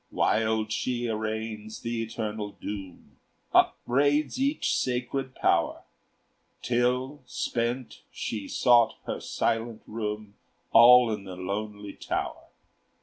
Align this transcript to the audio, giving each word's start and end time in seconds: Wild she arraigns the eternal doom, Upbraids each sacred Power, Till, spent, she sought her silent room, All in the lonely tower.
Wild 0.09 0.71
she 0.71 1.07
arraigns 1.07 1.81
the 1.81 2.01
eternal 2.01 2.53
doom, 2.53 3.19
Upbraids 3.53 4.39
each 4.41 4.73
sacred 4.75 5.35
Power, 5.35 5.83
Till, 6.63 7.21
spent, 7.27 8.01
she 8.11 8.47
sought 8.47 8.95
her 9.05 9.19
silent 9.21 9.83
room, 9.85 10.33
All 10.71 11.11
in 11.13 11.23
the 11.25 11.35
lonely 11.35 11.93
tower. 11.93 12.47